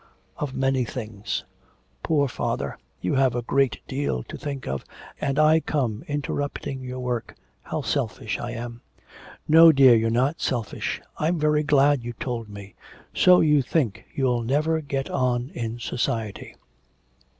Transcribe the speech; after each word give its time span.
'Of 0.37 0.55
many 0.55 0.83
things.' 0.83 1.43
'Poor 2.01 2.27
father, 2.27 2.75
you 3.01 3.13
have 3.13 3.35
a 3.35 3.43
great 3.43 3.81
deal 3.87 4.23
to 4.23 4.35
think 4.35 4.67
of, 4.67 4.83
and 5.19 5.37
I 5.37 5.59
come 5.59 6.03
interrupting 6.07 6.81
your 6.83 6.99
work. 6.99 7.35
How 7.61 7.83
selfish 7.83 8.39
I 8.39 8.53
am.' 8.53 8.81
'No, 9.47 9.71
dear, 9.71 9.93
you're 9.93 10.09
not 10.09 10.41
selfish.... 10.41 11.01
I'm 11.19 11.37
very 11.37 11.61
glad 11.61 12.03
you 12.03 12.13
told 12.13 12.49
me. 12.49 12.73
So 13.13 13.41
you 13.41 13.61
think 13.61 14.05
you'll 14.15 14.41
never 14.41 14.81
get 14.81 15.07
on 15.11 15.51
in 15.53 15.77
society.' 15.77 16.55